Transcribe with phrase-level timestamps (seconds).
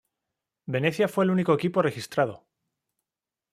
[0.65, 2.47] Venezia fue el único equipo registrado.